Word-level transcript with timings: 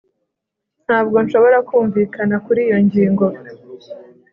Ntabwo 0.85 1.17
nshobora 1.25 1.57
kumvikana 1.67 2.35
kuri 2.45 2.59
iyo 2.67 2.77
ngingo 2.85 3.25